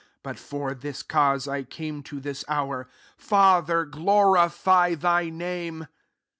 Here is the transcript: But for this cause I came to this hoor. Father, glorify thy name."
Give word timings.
But 0.23 0.39
for 0.39 0.73
this 0.73 1.03
cause 1.03 1.47
I 1.47 1.61
came 1.61 2.01
to 2.09 2.19
this 2.19 2.43
hoor. 2.49 2.87
Father, 3.17 3.85
glorify 3.85 4.95
thy 4.95 5.29
name." 5.29 5.85